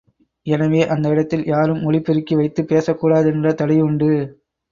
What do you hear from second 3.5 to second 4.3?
தடையுண்டு.